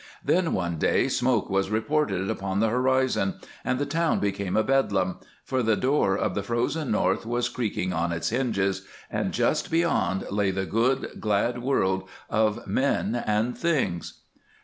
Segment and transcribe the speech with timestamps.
[0.25, 5.17] Then one day smoke was reported upon the horizon, and the town became a bedlam;
[5.43, 10.25] for the door of the frozen North was creaking on its hinges, and just beyond
[10.31, 14.21] lay the good, glad world of men and things.